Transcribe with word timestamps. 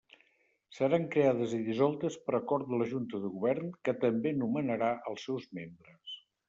Seran 0.77 1.03
creades 1.15 1.53
i 1.59 1.59
dissoltes 1.67 2.17
per 2.29 2.35
acord 2.39 2.73
de 2.73 2.81
la 2.83 2.89
Junta 2.95 3.23
de 3.27 3.33
Govern, 3.37 3.71
que 3.87 3.97
també 4.07 4.37
nomenarà 4.43 4.93
els 5.13 5.29
seus 5.31 5.49
membres. 5.63 6.23